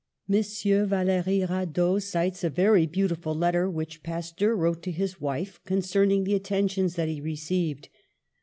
M. 0.27 0.41
Vallery 0.87 1.45
Radot 1.47 2.01
cites 2.01 2.43
a 2.43 2.49
very 2.49 2.87
beautiful 2.87 3.35
letter, 3.35 3.69
which 3.69 4.01
Pasteur 4.01 4.55
wrote 4.55 4.81
to 4.81 4.91
his 4.91 5.21
wife 5.21 5.61
concern 5.63 6.09
ing 6.09 6.23
the 6.23 6.33
attentions 6.33 6.95
that 6.95 7.07
he 7.07 7.21
received. 7.21 7.87